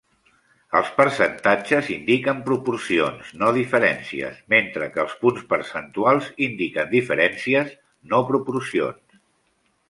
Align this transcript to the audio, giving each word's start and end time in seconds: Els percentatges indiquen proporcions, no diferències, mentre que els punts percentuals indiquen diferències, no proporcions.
Els 0.77 0.87
percentatges 0.99 1.91
indiquen 1.95 2.39
proporcions, 2.47 3.29
no 3.41 3.51
diferències, 3.57 4.39
mentre 4.55 4.87
que 4.95 5.03
els 5.05 5.13
punts 5.21 5.45
percentuals 5.53 6.31
indiquen 6.49 6.91
diferències, 6.97 7.77
no 8.15 8.25
proporcions. 8.33 9.23